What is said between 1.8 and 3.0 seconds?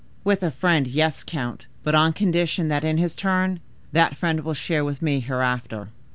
but on condition that, in